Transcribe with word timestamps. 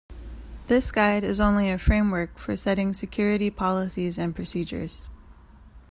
This 0.65 0.91
guide 0.91 1.23
is 1.23 1.39
only 1.39 1.69
a 1.69 1.77
framework 1.77 2.39
for 2.39 2.57
setting 2.57 2.91
security 2.91 3.51
policies 3.51 4.17
and 4.17 4.33
procedures. 4.33 5.03